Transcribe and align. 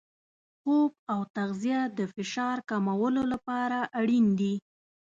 خوب 0.61 0.91
او 1.11 1.19
تغذیه 1.35 1.81
د 1.97 1.99
فشار 2.13 2.57
کمولو 2.69 3.23
لپاره 3.33 3.79
اړین 3.99 4.25
دي. 4.39 4.53